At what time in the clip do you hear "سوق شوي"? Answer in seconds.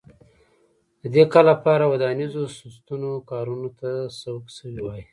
4.19-4.79